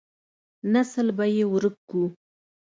نسل 0.73 1.07
به 1.17 1.25
يې 1.35 1.43
ورک 1.53 1.75
کو. 1.89 2.03